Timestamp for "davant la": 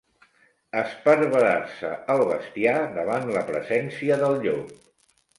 2.95-3.43